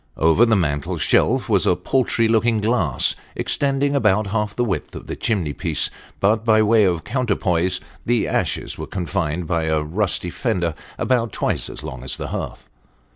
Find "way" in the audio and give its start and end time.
6.63-6.85